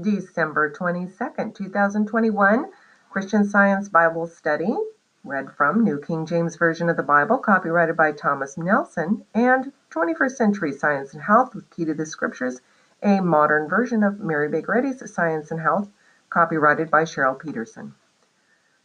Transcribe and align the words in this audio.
December 0.00 0.70
22nd, 0.70 1.56
2021, 1.56 2.70
Christian 3.10 3.44
Science 3.44 3.88
Bible 3.88 4.28
Study, 4.28 4.76
read 5.24 5.50
from 5.50 5.82
New 5.82 5.98
King 5.98 6.24
James 6.24 6.54
Version 6.54 6.88
of 6.88 6.96
the 6.96 7.02
Bible, 7.02 7.38
copyrighted 7.38 7.96
by 7.96 8.12
Thomas 8.12 8.56
Nelson, 8.56 9.24
and 9.34 9.72
21st 9.90 10.30
Century 10.30 10.72
Science 10.72 11.14
and 11.14 11.22
Health 11.22 11.52
with 11.52 11.68
Key 11.70 11.84
to 11.84 11.94
the 11.94 12.06
Scriptures, 12.06 12.60
a 13.02 13.18
modern 13.18 13.68
version 13.68 14.04
of 14.04 14.20
Mary 14.20 14.48
Baker 14.48 14.76
Eddy's 14.76 15.12
Science 15.12 15.50
and 15.50 15.60
Health, 15.60 15.88
copyrighted 16.30 16.92
by 16.92 17.02
Cheryl 17.02 17.36
Petersen. 17.36 17.92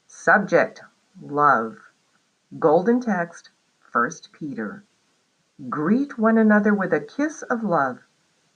Subject 0.07 0.81
Love. 1.21 1.77
Golden 2.57 2.99
text 2.99 3.51
1 3.91 4.09
Peter. 4.31 4.83
Greet 5.69 6.17
one 6.17 6.39
another 6.39 6.73
with 6.73 6.91
a 6.91 6.99
kiss 6.99 7.43
of 7.43 7.63
love. 7.63 7.99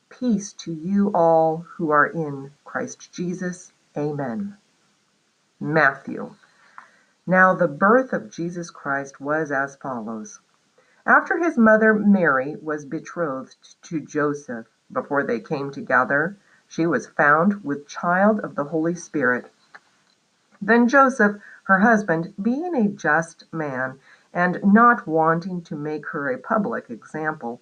Peace 0.09 0.53
to 0.53 0.73
you 0.73 1.11
all 1.13 1.65
who 1.75 1.91
are 1.91 2.07
in 2.07 2.51
Christ 2.63 3.11
Jesus. 3.11 3.73
Amen. 3.97 4.57
Matthew. 5.59 6.35
Now 7.25 7.53
the 7.53 7.67
birth 7.67 8.13
of 8.13 8.29
Jesus 8.29 8.69
Christ 8.69 9.19
was 9.19 9.51
as 9.51 9.75
follows. 9.75 10.39
After 11.05 11.37
his 11.37 11.57
mother 11.57 11.93
Mary 11.93 12.55
was 12.61 12.85
betrothed 12.85 13.81
to 13.83 13.99
Joseph, 13.99 14.67
before 14.91 15.23
they 15.23 15.39
came 15.39 15.71
together, 15.71 16.37
she 16.67 16.85
was 16.85 17.07
found 17.07 17.63
with 17.63 17.87
child 17.87 18.39
of 18.39 18.55
the 18.55 18.65
Holy 18.65 18.95
Spirit. 18.95 19.51
Then 20.61 20.87
Joseph, 20.87 21.41
her 21.63 21.79
husband, 21.79 22.33
being 22.41 22.75
a 22.75 22.87
just 22.87 23.45
man, 23.53 23.99
and 24.33 24.59
not 24.63 25.07
wanting 25.07 25.61
to 25.63 25.75
make 25.75 26.07
her 26.07 26.29
a 26.29 26.37
public 26.37 26.89
example, 26.89 27.61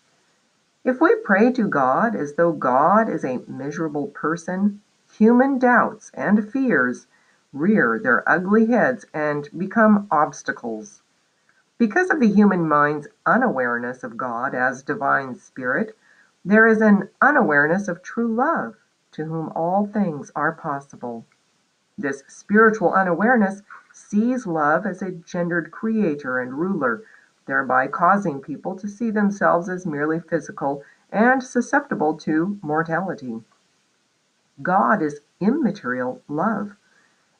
If 0.83 0.99
we 0.99 1.15
pray 1.15 1.51
to 1.51 1.67
God 1.67 2.15
as 2.15 2.33
though 2.33 2.53
God 2.53 3.07
is 3.07 3.23
a 3.23 3.43
miserable 3.47 4.07
person, 4.07 4.81
human 5.11 5.59
doubts 5.59 6.09
and 6.15 6.49
fears 6.51 7.05
rear 7.53 7.99
their 7.99 8.27
ugly 8.27 8.65
heads 8.65 9.05
and 9.13 9.47
become 9.55 10.07
obstacles. 10.09 11.03
Because 11.77 12.09
of 12.09 12.19
the 12.19 12.29
human 12.29 12.67
mind's 12.67 13.07
unawareness 13.27 14.03
of 14.03 14.17
God 14.17 14.55
as 14.55 14.81
divine 14.81 15.35
spirit, 15.35 15.95
there 16.43 16.65
is 16.65 16.81
an 16.81 17.09
unawareness 17.21 17.87
of 17.87 18.01
true 18.01 18.33
love, 18.33 18.75
to 19.11 19.25
whom 19.25 19.49
all 19.49 19.85
things 19.85 20.31
are 20.35 20.51
possible. 20.51 21.25
This 21.95 22.23
spiritual 22.27 22.91
unawareness 22.93 23.61
sees 23.93 24.47
love 24.47 24.87
as 24.87 25.03
a 25.03 25.11
gendered 25.11 25.69
creator 25.69 26.39
and 26.39 26.55
ruler 26.55 27.03
thereby 27.51 27.85
causing 27.85 28.39
people 28.39 28.77
to 28.77 28.87
see 28.87 29.11
themselves 29.11 29.67
as 29.67 29.85
merely 29.85 30.21
physical 30.21 30.85
and 31.11 31.43
susceptible 31.43 32.15
to 32.15 32.57
mortality. 32.61 33.41
God 34.61 35.01
is 35.01 35.19
immaterial 35.41 36.21
love, 36.29 36.77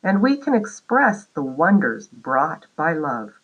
and 0.04 0.22
we 0.22 0.36
can 0.36 0.54
express 0.54 1.23
the 1.28 1.42
wonders 1.42 2.09
brought 2.09 2.67
by 2.76 2.92
love. 2.92 3.39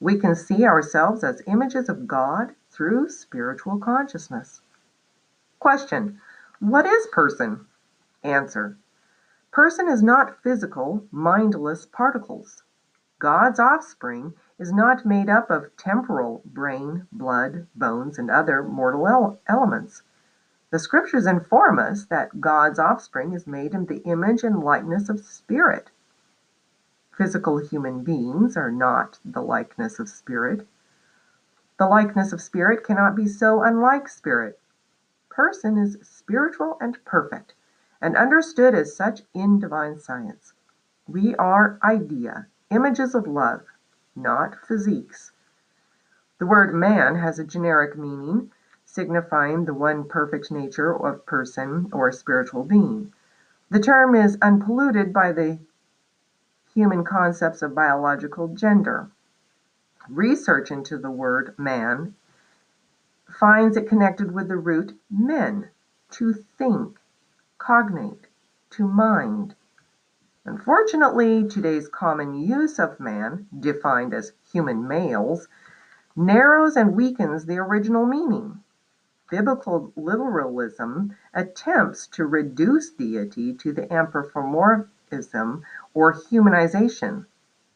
We 0.00 0.18
can 0.18 0.34
see 0.34 0.64
ourselves 0.64 1.22
as 1.22 1.42
images 1.46 1.90
of 1.90 2.08
God 2.08 2.54
through 2.70 3.10
spiritual 3.10 3.78
consciousness. 3.78 4.62
Question 5.58 6.18
What 6.60 6.86
is 6.86 7.06
person? 7.08 7.66
Answer 8.22 8.78
Person 9.50 9.86
is 9.86 10.02
not 10.02 10.42
physical, 10.42 11.04
mindless 11.10 11.84
particles. 11.84 12.62
God's 13.18 13.58
offspring 13.58 14.34
is 14.58 14.72
not 14.72 15.06
made 15.06 15.30
up 15.30 15.50
of 15.50 15.74
temporal 15.76 16.42
brain, 16.44 17.06
blood, 17.10 17.66
bones, 17.74 18.18
and 18.18 18.30
other 18.30 18.62
mortal 18.62 19.38
elements. 19.46 20.02
The 20.70 20.78
scriptures 20.78 21.26
inform 21.26 21.78
us 21.78 22.04
that 22.06 22.40
God's 22.40 22.78
offspring 22.78 23.32
is 23.32 23.46
made 23.46 23.72
in 23.72 23.86
the 23.86 24.02
image 24.02 24.42
and 24.44 24.62
likeness 24.62 25.08
of 25.08 25.20
spirit. 25.20 25.90
Physical 27.16 27.56
human 27.56 28.04
beings 28.04 28.54
are 28.56 28.70
not 28.70 29.18
the 29.24 29.40
likeness 29.40 29.98
of 29.98 30.10
spirit. 30.10 30.66
The 31.78 31.86
likeness 31.86 32.32
of 32.34 32.42
spirit 32.42 32.84
cannot 32.84 33.14
be 33.16 33.26
so 33.26 33.62
unlike 33.62 34.08
spirit. 34.08 34.58
Person 35.30 35.78
is 35.78 35.96
spiritual 36.02 36.76
and 36.80 37.02
perfect, 37.06 37.54
and 38.00 38.16
understood 38.16 38.74
as 38.74 38.94
such 38.94 39.22
in 39.32 39.58
divine 39.58 39.98
science. 39.98 40.52
We 41.08 41.34
are 41.36 41.78
idea, 41.82 42.48
images 42.70 43.14
of 43.14 43.26
love, 43.26 43.62
not 44.14 44.56
physiques. 44.66 45.32
The 46.38 46.46
word 46.46 46.74
man 46.74 47.16
has 47.16 47.38
a 47.38 47.44
generic 47.44 47.96
meaning, 47.96 48.52
signifying 48.84 49.64
the 49.64 49.74
one 49.74 50.04
perfect 50.04 50.50
nature 50.50 50.94
of 50.94 51.26
person 51.26 51.88
or 51.92 52.12
spiritual 52.12 52.64
being. 52.64 53.12
The 53.70 53.80
term 53.80 54.14
is 54.14 54.38
unpolluted 54.40 55.12
by 55.12 55.32
the 55.32 55.58
human 56.72 57.04
concepts 57.04 57.62
of 57.62 57.74
biological 57.74 58.48
gender. 58.48 59.10
Research 60.08 60.70
into 60.70 60.98
the 60.98 61.10
word 61.10 61.54
man 61.58 62.14
finds 63.28 63.76
it 63.76 63.88
connected 63.88 64.30
with 64.30 64.48
the 64.48 64.56
root 64.56 64.96
men, 65.10 65.68
to 66.10 66.32
think, 66.32 66.96
cognate, 67.58 68.28
to 68.70 68.86
mind, 68.86 69.55
Unfortunately, 70.48 71.42
today's 71.42 71.88
common 71.88 72.32
use 72.32 72.78
of 72.78 73.00
man, 73.00 73.48
defined 73.58 74.14
as 74.14 74.32
human 74.52 74.86
males, 74.86 75.48
narrows 76.14 76.76
and 76.76 76.94
weakens 76.94 77.46
the 77.46 77.58
original 77.58 78.06
meaning. 78.06 78.62
Biblical 79.28 79.92
literalism 79.96 81.16
attempts 81.34 82.06
to 82.06 82.26
reduce 82.26 82.90
deity 82.90 83.54
to 83.54 83.72
the 83.72 83.92
anthropomorphism 83.92 85.64
or 85.94 86.14
humanization. 86.14 87.26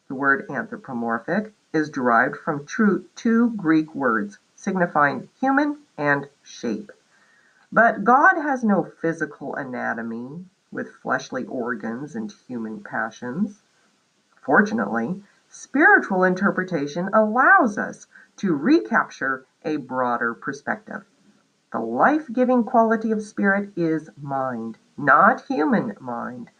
The 0.06 0.14
word 0.14 0.46
anthropomorphic 0.48 1.52
is 1.72 1.90
derived 1.90 2.36
from 2.36 2.66
two 2.66 3.52
Greek 3.56 3.92
words 3.96 4.38
signifying 4.54 5.28
human 5.40 5.78
and 5.98 6.28
shape. 6.44 6.92
But 7.72 8.04
God 8.04 8.36
has 8.36 8.62
no 8.62 8.84
physical 8.84 9.56
anatomy, 9.56 10.44
with 10.72 10.94
fleshly 11.02 11.44
organs 11.46 12.14
and 12.14 12.32
human 12.46 12.80
passions. 12.80 13.62
Fortunately, 14.42 15.22
spiritual 15.48 16.24
interpretation 16.24 17.10
allows 17.12 17.76
us 17.76 18.06
to 18.36 18.54
recapture 18.54 19.44
a 19.64 19.76
broader 19.76 20.34
perspective. 20.34 21.04
The 21.72 21.80
life 21.80 22.26
giving 22.32 22.64
quality 22.64 23.12
of 23.12 23.22
spirit 23.22 23.70
is 23.76 24.10
mind, 24.20 24.78
not 24.96 25.42
human 25.42 25.96
mind. 26.00 26.50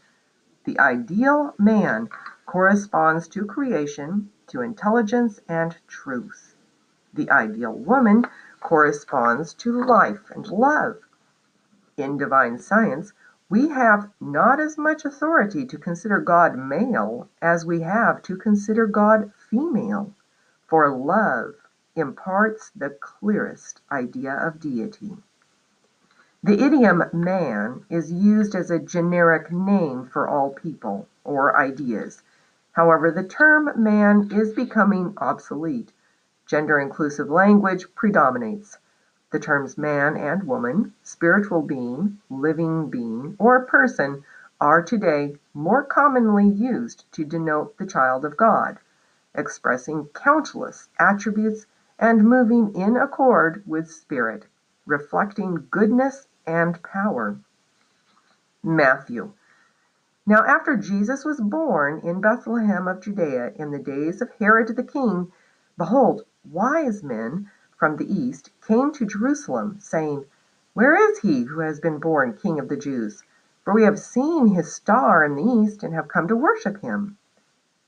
The 0.64 0.78
ideal 0.78 1.54
man 1.58 2.08
corresponds 2.46 3.26
to 3.28 3.44
creation, 3.44 4.30
to 4.48 4.60
intelligence, 4.60 5.40
and 5.48 5.76
truth. 5.88 6.54
The 7.14 7.30
ideal 7.30 7.72
woman 7.72 8.26
corresponds 8.60 9.54
to 9.54 9.84
life 9.84 10.30
and 10.30 10.46
love. 10.46 10.98
In 11.96 12.16
divine 12.16 12.58
science, 12.58 13.12
we 13.50 13.68
have 13.68 14.08
not 14.20 14.60
as 14.60 14.78
much 14.78 15.04
authority 15.04 15.66
to 15.66 15.76
consider 15.76 16.20
God 16.20 16.56
male 16.56 17.28
as 17.42 17.66
we 17.66 17.80
have 17.80 18.22
to 18.22 18.36
consider 18.36 18.86
God 18.86 19.32
female, 19.50 20.14
for 20.68 20.88
love 20.88 21.56
imparts 21.96 22.70
the 22.76 22.90
clearest 22.90 23.80
idea 23.90 24.32
of 24.32 24.60
deity. 24.60 25.16
The 26.44 26.64
idiom 26.64 27.02
man 27.12 27.84
is 27.90 28.12
used 28.12 28.54
as 28.54 28.70
a 28.70 28.78
generic 28.78 29.50
name 29.50 30.06
for 30.06 30.28
all 30.28 30.50
people 30.50 31.08
or 31.24 31.56
ideas. 31.56 32.22
However, 32.72 33.10
the 33.10 33.24
term 33.24 33.72
man 33.76 34.28
is 34.30 34.52
becoming 34.52 35.12
obsolete. 35.16 35.92
Gender 36.46 36.78
inclusive 36.78 37.28
language 37.28 37.92
predominates. 37.96 38.78
The 39.30 39.38
terms 39.38 39.78
man 39.78 40.16
and 40.16 40.42
woman, 40.42 40.92
spiritual 41.04 41.62
being, 41.62 42.18
living 42.28 42.90
being, 42.90 43.36
or 43.38 43.60
person 43.60 44.24
are 44.60 44.82
today 44.82 45.36
more 45.54 45.84
commonly 45.84 46.48
used 46.48 47.04
to 47.12 47.24
denote 47.24 47.78
the 47.78 47.86
child 47.86 48.24
of 48.24 48.36
God, 48.36 48.78
expressing 49.32 50.08
countless 50.14 50.88
attributes 50.98 51.66
and 51.96 52.28
moving 52.28 52.74
in 52.74 52.96
accord 52.96 53.62
with 53.66 53.88
spirit, 53.88 54.46
reflecting 54.84 55.68
goodness 55.70 56.26
and 56.44 56.82
power. 56.82 57.36
Matthew. 58.64 59.32
Now, 60.26 60.44
after 60.44 60.76
Jesus 60.76 61.24
was 61.24 61.40
born 61.40 62.00
in 62.00 62.20
Bethlehem 62.20 62.88
of 62.88 63.00
Judea 63.00 63.52
in 63.54 63.70
the 63.70 63.78
days 63.78 64.20
of 64.20 64.30
Herod 64.40 64.74
the 64.74 64.82
king, 64.82 65.30
behold, 65.78 66.22
wise 66.44 67.04
men 67.04 67.48
from 67.80 67.96
the 67.96 68.14
east 68.14 68.50
came 68.60 68.92
to 68.92 69.06
Jerusalem, 69.06 69.78
saying, 69.80 70.26
Where 70.74 70.94
is 70.94 71.20
he 71.20 71.44
who 71.44 71.60
has 71.60 71.80
been 71.80 71.98
born 71.98 72.34
King 72.34 72.60
of 72.60 72.68
the 72.68 72.76
Jews? 72.76 73.24
For 73.64 73.72
we 73.72 73.84
have 73.84 73.98
seen 73.98 74.48
his 74.48 74.70
star 74.70 75.24
in 75.24 75.34
the 75.34 75.42
east 75.42 75.82
and 75.82 75.94
have 75.94 76.06
come 76.06 76.28
to 76.28 76.36
worship 76.36 76.82
him. 76.82 77.16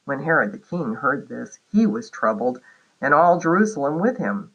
When 0.07 0.21
Herod 0.21 0.51
the 0.51 0.59
king 0.59 0.95
heard 0.95 1.29
this, 1.29 1.59
he 1.69 1.85
was 1.85 2.09
troubled, 2.09 2.59
and 3.03 3.13
all 3.13 3.39
Jerusalem 3.39 3.99
with 3.99 4.17
him. 4.17 4.53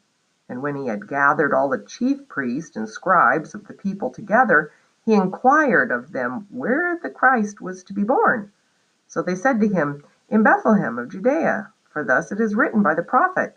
And 0.48 0.60
when 0.60 0.74
he 0.74 0.88
had 0.88 1.06
gathered 1.06 1.54
all 1.54 1.68
the 1.68 1.78
chief 1.78 2.26
priests 2.26 2.76
and 2.76 2.88
scribes 2.88 3.54
of 3.54 3.68
the 3.68 3.74
people 3.74 4.10
together, 4.10 4.72
he 5.04 5.14
inquired 5.14 5.92
of 5.92 6.10
them 6.10 6.48
where 6.50 6.98
the 7.00 7.10
Christ 7.10 7.60
was 7.60 7.84
to 7.84 7.92
be 7.92 8.02
born. 8.02 8.50
So 9.06 9.22
they 9.22 9.36
said 9.36 9.60
to 9.60 9.68
him, 9.68 10.02
In 10.28 10.42
Bethlehem 10.42 10.98
of 10.98 11.10
Judea, 11.10 11.72
for 11.88 12.02
thus 12.02 12.32
it 12.32 12.40
is 12.40 12.56
written 12.56 12.82
by 12.82 12.94
the 12.94 13.04
prophet. 13.04 13.56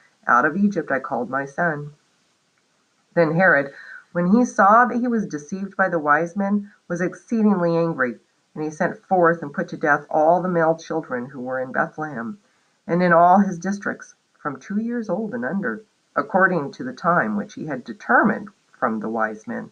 Out 0.27 0.45
of 0.45 0.55
Egypt 0.55 0.91
I 0.91 0.99
called 0.99 1.31
my 1.31 1.45
son. 1.45 1.93
Then 3.15 3.31
Herod, 3.31 3.71
when 4.11 4.27
he 4.27 4.45
saw 4.45 4.85
that 4.85 4.97
he 4.97 5.07
was 5.07 5.25
deceived 5.25 5.75
by 5.75 5.89
the 5.89 5.97
wise 5.97 6.35
men, 6.35 6.69
was 6.87 7.01
exceedingly 7.01 7.75
angry, 7.75 8.19
and 8.53 8.63
he 8.63 8.69
sent 8.69 8.97
forth 8.97 9.41
and 9.41 9.51
put 9.51 9.67
to 9.69 9.77
death 9.77 10.05
all 10.11 10.39
the 10.39 10.47
male 10.47 10.75
children 10.75 11.25
who 11.27 11.41
were 11.41 11.59
in 11.59 11.71
Bethlehem, 11.71 12.37
and 12.85 13.01
in 13.01 13.11
all 13.13 13.39
his 13.39 13.57
districts, 13.57 14.13
from 14.37 14.57
two 14.57 14.77
years 14.77 15.09
old 15.09 15.33
and 15.33 15.43
under, 15.43 15.81
according 16.15 16.69
to 16.71 16.83
the 16.83 16.93
time 16.93 17.35
which 17.35 17.55
he 17.55 17.65
had 17.65 17.83
determined 17.83 18.49
from 18.71 18.99
the 18.99 19.09
wise 19.09 19.47
men. 19.47 19.71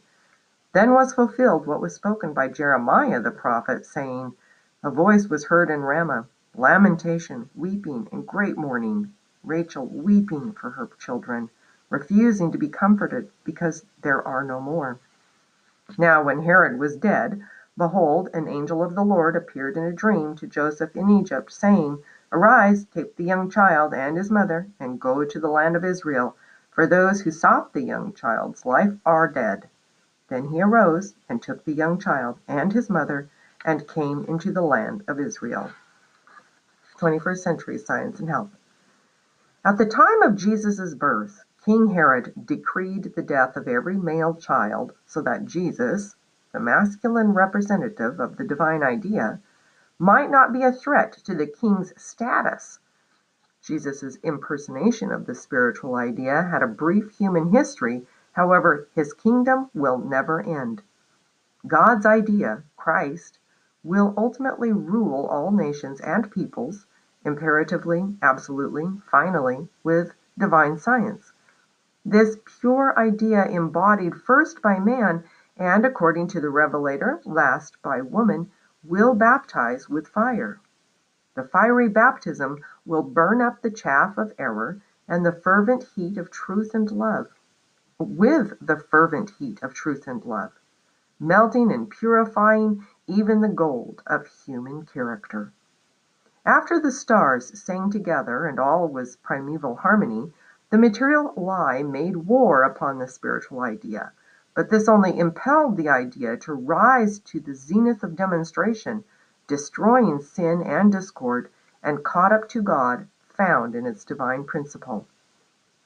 Then 0.73 0.93
was 0.93 1.13
fulfilled 1.13 1.67
what 1.67 1.81
was 1.81 1.93
spoken 1.95 2.33
by 2.33 2.47
Jeremiah 2.49 3.19
the 3.21 3.31
prophet, 3.31 3.85
saying, 3.85 4.33
A 4.83 4.91
voice 4.91 5.29
was 5.29 5.45
heard 5.45 5.69
in 5.69 5.81
Ramah, 5.81 6.27
lamentation, 6.55 7.49
weeping, 7.55 8.07
and 8.11 8.25
great 8.27 8.57
mourning, 8.57 9.13
Rachel 9.43 9.87
weeping 9.87 10.53
for 10.53 10.71
her 10.71 10.89
children, 10.97 11.49
refusing 11.89 12.51
to 12.51 12.57
be 12.57 12.69
comforted, 12.69 13.29
because 13.43 13.85
there 14.01 14.27
are 14.27 14.43
no 14.43 14.59
more. 14.59 14.99
Now 15.97 16.21
when 16.23 16.43
Herod 16.43 16.77
was 16.79 16.97
dead, 16.97 17.41
behold, 17.77 18.29
an 18.33 18.47
angel 18.47 18.83
of 18.83 18.95
the 18.95 19.03
Lord 19.03 19.35
appeared 19.35 19.77
in 19.77 19.83
a 19.83 19.93
dream 19.93 20.35
to 20.35 20.47
Joseph 20.47 20.95
in 20.95 21.09
Egypt, 21.09 21.51
saying, 21.51 22.03
Arise, 22.31 22.85
take 22.85 23.15
the 23.15 23.23
young 23.23 23.49
child 23.49 23.93
and 23.93 24.17
his 24.17 24.29
mother, 24.31 24.67
and 24.79 24.99
go 24.99 25.25
to 25.25 25.39
the 25.39 25.49
land 25.49 25.75
of 25.75 25.83
Israel, 25.85 26.35
for 26.71 26.85
those 26.87 27.21
who 27.21 27.31
sought 27.31 27.73
the 27.73 27.81
young 27.83 28.13
child's 28.13 28.65
life 28.65 28.93
are 29.05 29.27
dead. 29.27 29.69
Then 30.29 30.45
he 30.45 30.61
arose 30.61 31.15
and 31.29 31.41
took 31.41 31.65
the 31.65 31.73
young 31.73 31.99
child 31.99 32.39
and 32.47 32.73
his 32.73 32.89
mother 32.89 33.29
and 33.65 33.87
came 33.87 34.23
into 34.25 34.51
the 34.51 34.61
land 34.61 35.03
of 35.07 35.19
Israel. 35.19 35.71
21st 36.99 37.37
Century 37.39 37.77
Science 37.77 38.19
and 38.19 38.29
Health. 38.29 38.58
At 39.65 39.77
the 39.77 39.85
time 39.85 40.21
of 40.21 40.35
Jesus' 40.35 40.95
birth, 40.95 41.43
King 41.63 41.87
Herod 41.87 42.33
decreed 42.45 43.13
the 43.15 43.21
death 43.21 43.57
of 43.57 43.67
every 43.67 43.97
male 43.97 44.33
child 44.33 44.93
so 45.05 45.21
that 45.21 45.45
Jesus, 45.45 46.15
the 46.51 46.59
masculine 46.59 47.33
representative 47.33 48.19
of 48.19 48.37
the 48.37 48.45
divine 48.45 48.83
idea, 48.83 49.39
might 49.97 50.29
not 50.29 50.53
be 50.53 50.63
a 50.63 50.71
threat 50.71 51.11
to 51.11 51.35
the 51.35 51.47
king's 51.47 51.93
status. 52.01 52.79
Jesus' 53.61 54.17
impersonation 54.23 55.11
of 55.11 55.25
the 55.25 55.35
spiritual 55.35 55.95
idea 55.95 56.43
had 56.43 56.63
a 56.63 56.67
brief 56.67 57.11
human 57.11 57.51
history 57.51 58.07
However, 58.33 58.87
his 58.93 59.11
kingdom 59.11 59.69
will 59.73 59.97
never 59.97 60.39
end. 60.39 60.83
God's 61.67 62.05
idea, 62.05 62.63
Christ, 62.77 63.39
will 63.83 64.13
ultimately 64.15 64.71
rule 64.71 65.25
all 65.25 65.51
nations 65.51 65.99
and 65.99 66.29
peoples, 66.31 66.85
imperatively, 67.25 68.17
absolutely, 68.21 68.89
finally, 69.09 69.67
with 69.83 70.13
divine 70.37 70.77
science. 70.77 71.33
This 72.05 72.37
pure 72.59 72.97
idea 72.97 73.45
embodied 73.45 74.15
first 74.15 74.61
by 74.61 74.79
man 74.79 75.23
and, 75.57 75.85
according 75.85 76.27
to 76.29 76.39
the 76.39 76.49
Revelator, 76.49 77.21
last 77.25 77.81
by 77.81 78.01
woman, 78.01 78.51
will 78.83 79.13
baptize 79.13 79.89
with 79.89 80.07
fire. 80.07 80.61
The 81.35 81.43
fiery 81.43 81.89
baptism 81.89 82.59
will 82.85 83.03
burn 83.03 83.41
up 83.41 83.61
the 83.61 83.71
chaff 83.71 84.17
of 84.17 84.33
error 84.37 84.81
and 85.07 85.25
the 85.25 85.31
fervent 85.31 85.83
heat 85.95 86.17
of 86.17 86.31
truth 86.31 86.73
and 86.73 86.89
love 86.91 87.27
with 87.99 88.53
the 88.61 88.77
fervent 88.77 89.31
heat 89.31 89.61
of 89.61 89.73
truth 89.73 90.07
and 90.07 90.23
love, 90.23 90.53
melting 91.19 91.71
and 91.71 91.89
purifying 91.89 92.85
even 93.07 93.41
the 93.41 93.49
gold 93.49 94.01
of 94.07 94.25
human 94.45 94.85
character. 94.85 95.51
After 96.45 96.79
the 96.79 96.91
stars 96.91 97.61
sang 97.61 97.89
together 97.91 98.45
and 98.45 98.59
all 98.59 98.87
was 98.87 99.17
primeval 99.17 99.75
harmony, 99.75 100.31
the 100.69 100.77
material 100.77 101.33
lie 101.35 101.83
made 101.83 102.15
war 102.15 102.63
upon 102.63 102.97
the 102.97 103.09
spiritual 103.09 103.59
idea, 103.59 104.13
but 104.55 104.69
this 104.69 104.87
only 104.87 105.19
impelled 105.19 105.75
the 105.75 105.89
idea 105.89 106.37
to 106.37 106.53
rise 106.53 107.19
to 107.19 107.41
the 107.41 107.53
zenith 107.53 108.03
of 108.03 108.15
demonstration, 108.15 109.03
destroying 109.47 110.21
sin 110.21 110.61
and 110.61 110.93
discord, 110.93 111.49
and 111.83 112.05
caught 112.05 112.31
up 112.31 112.47
to 112.49 112.61
God, 112.61 113.07
found 113.27 113.75
in 113.75 113.85
its 113.85 114.05
divine 114.05 114.45
principle. 114.45 115.07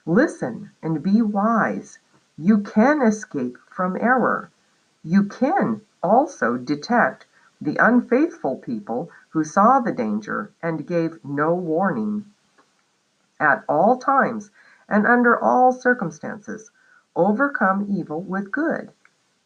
Listen 0.06 0.70
and 0.84 1.02
be 1.02 1.22
wise. 1.22 1.98
You 2.38 2.60
can 2.60 3.02
escape 3.02 3.58
from 3.70 3.96
error. 3.96 4.52
You 5.02 5.24
can 5.24 5.82
also 6.04 6.58
detect 6.58 7.26
the 7.64 7.78
unfaithful 7.78 8.58
people 8.58 9.10
who 9.30 9.44
saw 9.44 9.80
the 9.80 9.92
danger 9.92 10.52
and 10.62 10.86
gave 10.86 11.24
no 11.24 11.56
warning. 11.56 12.26
At 13.40 13.64
all 13.68 13.98
times 13.98 14.52
and 14.90 15.08
under 15.08 15.42
all 15.42 15.72
circumstances, 15.72 16.72
overcome 17.16 17.86
evil 17.88 18.22
with 18.22 18.52
good. 18.52 18.92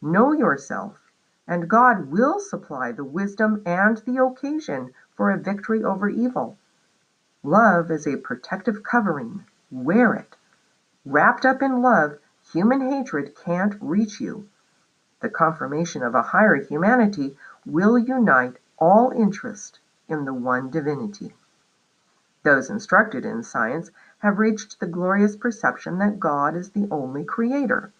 Know 0.02 0.32
yourself, 0.32 0.98
and 1.46 1.68
God 1.68 2.10
will 2.10 2.38
supply 2.40 2.92
the 2.92 3.04
wisdom 3.04 3.62
and 3.64 3.96
the 3.98 4.22
occasion 4.22 4.90
for 5.16 5.30
a 5.30 5.38
victory 5.38 5.84
over 5.84 6.08
evil. 6.08 6.56
Love 7.42 7.90
is 7.90 8.06
a 8.06 8.16
protective 8.16 8.82
covering. 8.82 9.44
Wear 9.70 10.14
it. 10.14 10.36
Wrapped 11.04 11.46
up 11.46 11.62
in 11.62 11.82
love, 11.82 12.16
human 12.52 12.80
hatred 12.80 13.34
can't 13.36 13.76
reach 13.80 14.20
you. 14.20 14.44
The 15.20 15.28
confirmation 15.28 16.02
of 16.02 16.14
a 16.14 16.22
higher 16.22 16.56
humanity 16.56 17.36
will 17.68 17.98
unite 17.98 18.56
all 18.78 19.10
interest 19.10 19.78
in 20.08 20.24
the 20.24 20.32
one 20.32 20.70
divinity. 20.70 21.34
Those 22.42 22.70
instructed 22.70 23.26
in 23.26 23.42
science 23.42 23.90
have 24.18 24.38
reached 24.38 24.80
the 24.80 24.86
glorious 24.86 25.36
perception 25.36 25.98
that 25.98 26.18
God 26.18 26.56
is 26.56 26.70
the 26.70 26.88
only 26.90 27.24
creator. 27.24 27.92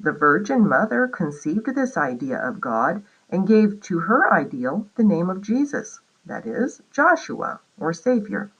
The 0.00 0.12
Virgin 0.12 0.66
Mother 0.66 1.06
conceived 1.06 1.66
this 1.66 1.96
idea 1.96 2.38
of 2.38 2.60
God 2.60 3.04
and 3.28 3.46
gave 3.46 3.80
to 3.82 4.00
her 4.00 4.32
ideal 4.32 4.88
the 4.94 5.04
name 5.04 5.28
of 5.28 5.42
Jesus, 5.42 6.00
that 6.24 6.46
is, 6.46 6.80
Joshua, 6.90 7.60
or 7.78 7.92
Savior. 7.92 8.50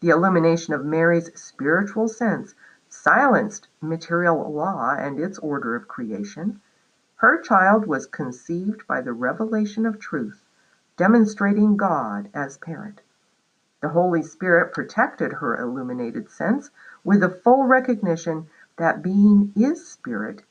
The 0.00 0.10
illumination 0.10 0.74
of 0.74 0.84
Mary's 0.84 1.30
spiritual 1.40 2.08
sense 2.08 2.54
silenced 2.88 3.68
material 3.80 4.52
law 4.52 4.94
and 4.98 5.20
its 5.20 5.38
order 5.38 5.76
of 5.76 5.88
creation, 5.88 6.60
her 7.22 7.40
child 7.40 7.86
was 7.86 8.04
conceived 8.06 8.84
by 8.88 9.00
the 9.00 9.12
revelation 9.12 9.86
of 9.86 9.96
truth, 9.96 10.44
demonstrating 10.96 11.76
God 11.76 12.28
as 12.34 12.58
parent. 12.58 13.00
The 13.80 13.90
Holy 13.90 14.22
Spirit 14.22 14.74
protected 14.74 15.34
her 15.34 15.56
illuminated 15.56 16.28
sense 16.28 16.70
with 17.04 17.20
the 17.20 17.28
full 17.28 17.64
recognition 17.64 18.48
that 18.76 19.04
being 19.04 19.52
is 19.54 19.86
spirit, 19.86 20.42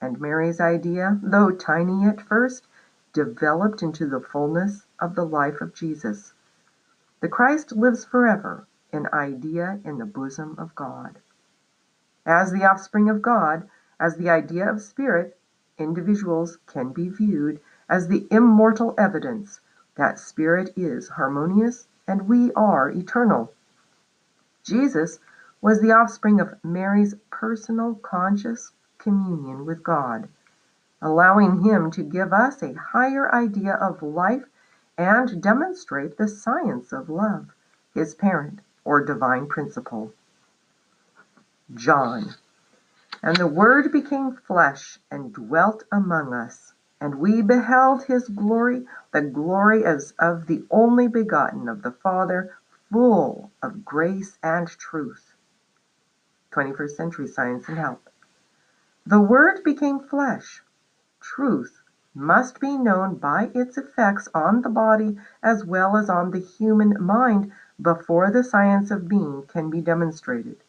and 0.00 0.20
Mary's 0.20 0.60
idea, 0.60 1.20
though 1.22 1.52
tiny 1.52 2.04
at 2.04 2.20
first, 2.20 2.66
developed 3.12 3.80
into 3.80 4.04
the 4.04 4.20
fullness 4.20 4.86
of 4.98 5.14
the 5.14 5.26
life 5.26 5.60
of 5.60 5.72
Jesus. 5.72 6.34
The 7.20 7.28
Christ 7.28 7.70
lives 7.70 8.04
forever, 8.04 8.66
an 8.92 9.06
idea 9.12 9.78
in 9.84 9.98
the 9.98 10.04
bosom 10.04 10.56
of 10.58 10.74
God. 10.74 11.20
As 12.26 12.50
the 12.50 12.64
offspring 12.64 13.08
of 13.08 13.22
God, 13.22 13.68
as 14.00 14.16
the 14.16 14.30
idea 14.30 14.68
of 14.68 14.82
spirit, 14.82 15.37
individuals 15.78 16.58
can 16.66 16.92
be 16.92 17.08
viewed 17.08 17.60
as 17.88 18.08
the 18.08 18.26
immortal 18.30 18.94
evidence 18.98 19.60
that 19.94 20.18
spirit 20.18 20.70
is 20.76 21.08
harmonious 21.08 21.88
and 22.06 22.28
we 22.28 22.52
are 22.52 22.90
eternal. 22.90 23.52
Jesus 24.62 25.18
was 25.60 25.80
the 25.80 25.92
offspring 25.92 26.40
of 26.40 26.54
Mary's 26.62 27.14
personal 27.30 27.94
conscious 27.96 28.72
communion 28.98 29.64
with 29.64 29.82
God, 29.82 30.28
allowing 31.00 31.62
him 31.62 31.90
to 31.92 32.02
give 32.02 32.32
us 32.32 32.62
a 32.62 32.74
higher 32.74 33.32
idea 33.34 33.74
of 33.74 34.02
life 34.02 34.44
and 34.96 35.42
demonstrate 35.42 36.16
the 36.16 36.28
science 36.28 36.92
of 36.92 37.08
love, 37.08 37.54
his 37.94 38.14
parent 38.14 38.60
or 38.84 39.04
divine 39.04 39.46
principle. 39.46 40.12
John. 41.74 42.34
And 43.22 43.36
the 43.36 43.46
Word 43.46 43.90
became 43.90 44.32
flesh 44.36 45.00
and 45.10 45.32
dwelt 45.32 45.84
among 45.90 46.34
us, 46.34 46.74
and 47.00 47.14
we 47.14 47.40
beheld 47.40 48.04
his 48.04 48.28
glory, 48.28 48.86
the 49.12 49.22
glory 49.22 49.82
as 49.84 50.12
of 50.18 50.46
the 50.46 50.66
only 50.70 51.08
begotten 51.08 51.70
of 51.70 51.80
the 51.80 51.92
Father, 51.92 52.54
full 52.92 53.50
of 53.62 53.84
grace 53.84 54.38
and 54.42 54.68
truth. 54.68 55.34
21st 56.52 56.90
Century 56.90 57.26
Science 57.26 57.68
and 57.68 57.78
Health. 57.78 58.08
The 59.06 59.22
Word 59.22 59.64
became 59.64 60.00
flesh. 60.00 60.62
Truth 61.20 61.80
must 62.14 62.60
be 62.60 62.76
known 62.76 63.16
by 63.16 63.50
its 63.54 63.78
effects 63.78 64.28
on 64.34 64.62
the 64.62 64.68
body 64.68 65.18
as 65.42 65.64
well 65.64 65.96
as 65.96 66.10
on 66.10 66.30
the 66.30 66.40
human 66.40 66.94
mind 67.00 67.52
before 67.80 68.30
the 68.30 68.44
science 68.44 68.90
of 68.90 69.08
being 69.08 69.44
can 69.46 69.70
be 69.70 69.80
demonstrated. 69.80 70.62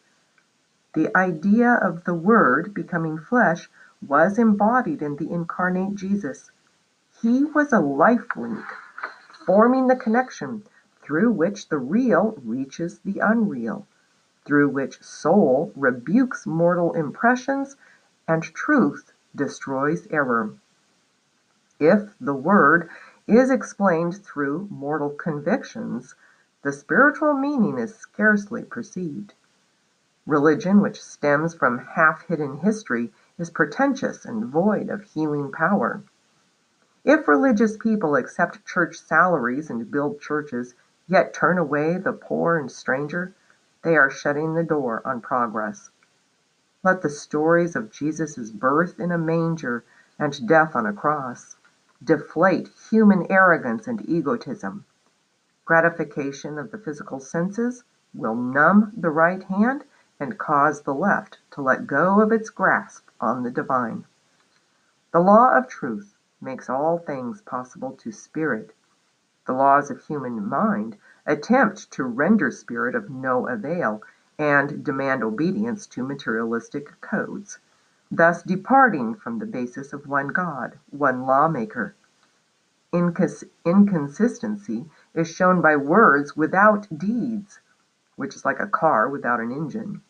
The 0.94 1.16
idea 1.16 1.74
of 1.74 2.04
the 2.04 2.14
Word 2.14 2.74
becoming 2.74 3.18
flesh 3.18 3.70
was 4.06 4.38
embodied 4.38 5.02
in 5.02 5.16
the 5.16 5.30
incarnate 5.30 5.94
Jesus. 5.94 6.50
He 7.20 7.44
was 7.44 7.72
a 7.72 7.80
life 7.80 8.36
link, 8.36 8.64
forming 9.46 9.86
the 9.86 9.96
connection 9.96 10.64
through 11.02 11.32
which 11.32 11.68
the 11.68 11.78
real 11.78 12.38
reaches 12.42 12.98
the 13.00 13.20
unreal 13.20 13.86
through 14.44 14.68
which 14.68 15.02
soul 15.02 15.72
rebukes 15.76 16.46
mortal 16.46 16.92
impressions 16.94 17.76
and 18.26 18.42
truth 18.42 19.12
destroys 19.34 20.06
error. 20.10 20.54
If 21.78 22.14
the 22.20 22.34
word 22.34 22.88
is 23.26 23.50
explained 23.50 24.16
through 24.24 24.66
mortal 24.70 25.10
convictions, 25.10 26.14
the 26.62 26.72
spiritual 26.72 27.34
meaning 27.34 27.78
is 27.78 27.94
scarcely 27.94 28.64
perceived. 28.64 29.34
Religion, 30.30 30.80
which 30.80 31.02
stems 31.02 31.54
from 31.54 31.78
half 31.78 32.22
hidden 32.28 32.58
history, 32.58 33.12
is 33.36 33.50
pretentious 33.50 34.24
and 34.24 34.44
void 34.44 34.88
of 34.88 35.02
healing 35.02 35.50
power. 35.50 36.04
If 37.02 37.26
religious 37.26 37.76
people 37.76 38.14
accept 38.14 38.64
church 38.64 38.96
salaries 38.96 39.70
and 39.70 39.90
build 39.90 40.20
churches, 40.20 40.76
yet 41.08 41.34
turn 41.34 41.58
away 41.58 41.98
the 41.98 42.12
poor 42.12 42.58
and 42.58 42.70
stranger, 42.70 43.34
they 43.82 43.96
are 43.96 44.08
shutting 44.08 44.54
the 44.54 44.62
door 44.62 45.02
on 45.04 45.20
progress. 45.20 45.90
Let 46.84 47.02
the 47.02 47.10
stories 47.10 47.74
of 47.74 47.90
Jesus' 47.90 48.52
birth 48.52 49.00
in 49.00 49.10
a 49.10 49.18
manger 49.18 49.82
and 50.16 50.46
death 50.46 50.76
on 50.76 50.86
a 50.86 50.92
cross 50.92 51.56
deflate 52.04 52.68
human 52.88 53.26
arrogance 53.32 53.88
and 53.88 54.08
egotism. 54.08 54.84
Gratification 55.64 56.56
of 56.56 56.70
the 56.70 56.78
physical 56.78 57.18
senses 57.18 57.82
will 58.14 58.36
numb 58.36 58.92
the 58.96 59.10
right 59.10 59.42
hand 59.42 59.82
and 60.20 60.38
cause 60.38 60.82
the 60.82 60.94
left 60.94 61.38
to 61.50 61.62
let 61.62 61.86
go 61.86 62.20
of 62.20 62.30
its 62.30 62.50
grasp 62.50 63.08
on 63.20 63.42
the 63.42 63.50
divine. 63.50 64.04
The 65.12 65.20
law 65.20 65.56
of 65.56 65.66
truth 65.66 66.14
makes 66.40 66.68
all 66.70 66.98
things 66.98 67.40
possible 67.40 67.92
to 67.94 68.12
spirit. 68.12 68.74
The 69.46 69.54
laws 69.54 69.90
of 69.90 70.04
human 70.04 70.46
mind 70.46 70.96
attempt 71.26 71.90
to 71.92 72.04
render 72.04 72.50
spirit 72.50 72.94
of 72.94 73.10
no 73.10 73.48
avail, 73.48 74.02
and 74.38 74.84
demand 74.84 75.22
obedience 75.22 75.86
to 75.86 76.04
materialistic 76.04 77.00
codes, 77.00 77.58
thus 78.10 78.42
departing 78.42 79.14
from 79.14 79.38
the 79.38 79.46
basis 79.46 79.92
of 79.92 80.06
one 80.06 80.28
God, 80.28 80.78
one 80.90 81.22
lawmaker. 81.22 81.94
Incons- 82.92 83.44
inconsistency 83.64 84.88
is 85.14 85.28
shown 85.28 85.60
by 85.60 85.76
words 85.76 86.36
without 86.36 86.86
deeds, 86.96 87.60
which 88.16 88.36
is 88.36 88.44
like 88.44 88.60
a 88.60 88.66
car 88.66 89.08
without 89.08 89.40
an 89.40 89.50
engine. 89.50 90.02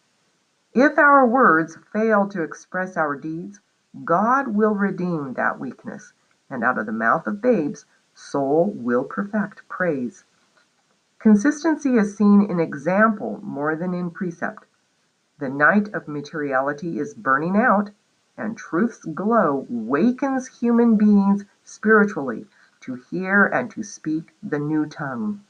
If 0.73 0.99
our 0.99 1.27
words 1.27 1.79
fail 1.93 2.29
to 2.29 2.43
express 2.43 2.97
our 2.97 3.17
deeds, 3.17 3.61
God 4.05 4.49
will 4.49 4.77
redeem 4.77 5.35
that 5.35 5.59
weakness, 5.59 6.13
and 6.49 6.63
out 6.63 6.79
of 6.79 6.87
the 6.87 6.93
mouth 6.93 7.27
of 7.27 7.43
babes, 7.43 7.87
soul 8.15 8.73
will 8.77 9.03
perfect 9.03 9.69
praise. 9.69 10.25
Consistency 11.19 11.97
is 11.97 12.17
seen 12.17 12.41
in 12.41 12.61
example 12.61 13.41
more 13.43 13.75
than 13.75 13.93
in 13.93 14.13
precept. 14.13 14.65
The 15.39 15.49
night 15.49 15.93
of 15.93 16.07
materiality 16.07 17.01
is 17.01 17.15
burning 17.15 17.57
out, 17.57 17.91
and 18.37 18.57
truth's 18.57 19.05
glow 19.05 19.67
wakens 19.69 20.61
human 20.61 20.97
beings 20.97 21.45
spiritually 21.65 22.47
to 22.83 22.95
hear 22.95 23.45
and 23.45 23.71
to 23.73 23.83
speak 23.83 24.37
the 24.41 24.61
new 24.61 24.87
tongue. 24.87 25.43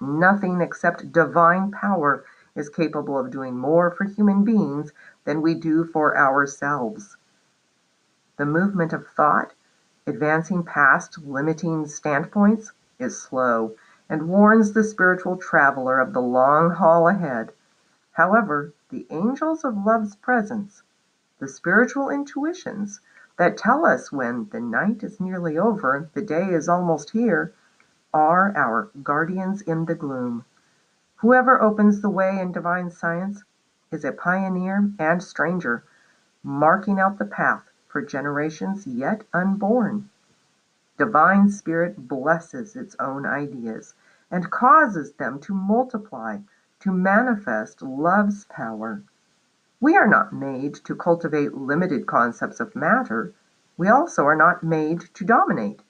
Nothing 0.00 0.60
except 0.60 1.12
divine 1.12 1.70
power 1.70 2.24
is 2.56 2.68
capable 2.68 3.18
of 3.18 3.30
doing 3.30 3.56
more 3.56 3.90
for 3.90 4.04
human 4.04 4.42
beings 4.42 4.92
than 5.24 5.42
we 5.42 5.54
do 5.54 5.84
for 5.84 6.16
ourselves. 6.16 7.16
The 8.38 8.46
movement 8.46 8.92
of 8.92 9.06
thought, 9.06 9.54
advancing 10.06 10.64
past 10.64 11.18
limiting 11.18 11.86
standpoints, 11.86 12.72
is 12.98 13.20
slow 13.20 13.76
and 14.08 14.28
warns 14.28 14.72
the 14.72 14.84
spiritual 14.84 15.36
traveler 15.36 16.00
of 16.00 16.12
the 16.12 16.20
long 16.22 16.70
haul 16.70 17.08
ahead. 17.08 17.52
However, 18.12 18.72
the 18.88 19.06
angels 19.10 19.64
of 19.64 19.84
love's 19.84 20.16
presence, 20.16 20.82
the 21.38 21.48
spiritual 21.48 22.08
intuitions 22.08 23.00
that 23.36 23.56
tell 23.56 23.84
us 23.84 24.10
when 24.10 24.48
the 24.50 24.60
night 24.60 25.02
is 25.02 25.20
nearly 25.20 25.58
over, 25.58 26.08
the 26.14 26.22
day 26.22 26.48
is 26.48 26.68
almost 26.68 27.10
here, 27.10 27.52
are 28.14 28.56
our 28.56 28.90
guardians 29.02 29.60
in 29.60 29.84
the 29.84 29.94
gloom. 29.94 30.44
Whoever 31.20 31.62
opens 31.62 32.02
the 32.02 32.10
way 32.10 32.38
in 32.38 32.52
divine 32.52 32.90
science 32.90 33.42
is 33.90 34.04
a 34.04 34.12
pioneer 34.12 34.90
and 34.98 35.22
stranger, 35.22 35.82
marking 36.42 37.00
out 37.00 37.16
the 37.16 37.24
path 37.24 37.70
for 37.88 38.02
generations 38.02 38.86
yet 38.86 39.24
unborn. 39.32 40.10
Divine 40.98 41.48
Spirit 41.48 42.06
blesses 42.06 42.76
its 42.76 42.94
own 43.00 43.24
ideas 43.24 43.94
and 44.30 44.50
causes 44.50 45.14
them 45.14 45.40
to 45.40 45.54
multiply, 45.54 46.40
to 46.80 46.92
manifest 46.92 47.80
love's 47.80 48.44
power. 48.44 49.02
We 49.80 49.96
are 49.96 50.06
not 50.06 50.34
made 50.34 50.74
to 50.84 50.94
cultivate 50.94 51.54
limited 51.54 52.06
concepts 52.06 52.60
of 52.60 52.76
matter. 52.76 53.32
We 53.78 53.88
also 53.88 54.26
are 54.26 54.36
not 54.36 54.62
made 54.62 55.00
to 55.14 55.24
dominate. 55.24 55.82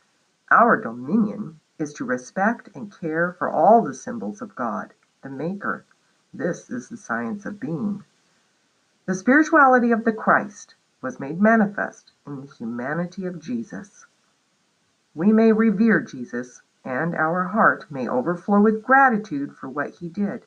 Our 0.52 0.80
dominion 0.80 1.58
is 1.80 1.92
to 1.94 2.04
respect 2.04 2.68
and 2.76 2.96
care 2.96 3.32
for 3.32 3.50
all 3.50 3.82
the 3.82 3.92
symbols 3.92 4.40
of 4.40 4.54
God, 4.54 4.94
the 5.26 5.32
Maker. 5.32 5.84
This 6.32 6.70
is 6.70 6.88
the 6.88 6.96
science 6.96 7.44
of 7.46 7.58
being. 7.58 8.04
The 9.06 9.14
spirituality 9.16 9.90
of 9.90 10.04
the 10.04 10.12
Christ 10.12 10.76
was 11.02 11.18
made 11.18 11.40
manifest 11.40 12.12
in 12.24 12.42
the 12.42 12.46
humanity 12.46 13.26
of 13.26 13.40
Jesus. 13.40 14.06
We 15.16 15.32
may 15.32 15.50
revere 15.50 16.00
Jesus, 16.00 16.62
and 16.84 17.16
our 17.16 17.42
heart 17.42 17.90
may 17.90 18.08
overflow 18.08 18.60
with 18.60 18.84
gratitude 18.84 19.56
for 19.56 19.68
what 19.68 19.90
he 19.90 20.08
did. 20.08 20.44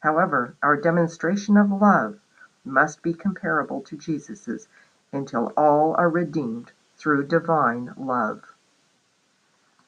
However, 0.00 0.56
our 0.64 0.76
demonstration 0.76 1.56
of 1.56 1.70
love 1.70 2.18
must 2.64 3.02
be 3.02 3.14
comparable 3.14 3.82
to 3.82 3.96
Jesus's 3.96 4.66
until 5.12 5.52
all 5.56 5.94
are 5.94 6.10
redeemed 6.10 6.72
through 6.96 7.28
divine 7.28 7.94
love. 7.96 8.52